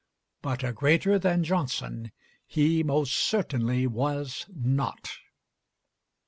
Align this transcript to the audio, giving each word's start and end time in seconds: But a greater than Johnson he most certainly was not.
But 0.41 0.63
a 0.63 0.73
greater 0.73 1.19
than 1.19 1.43
Johnson 1.43 2.11
he 2.47 2.81
most 2.81 3.13
certainly 3.15 3.85
was 3.85 4.47
not. 4.49 5.11